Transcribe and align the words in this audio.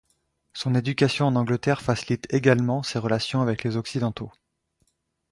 Son 0.53 0.73
éducation 0.73 1.27
en 1.27 1.35
Angleterre 1.35 1.83
facilite 1.83 2.25
également 2.33 2.81
ses 2.81 2.97
relations 2.97 3.39
avec 3.43 3.63
les 3.63 3.77
Occidentaux. 3.77 4.31